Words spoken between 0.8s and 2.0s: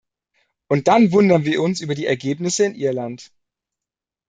dann wundern wir uns über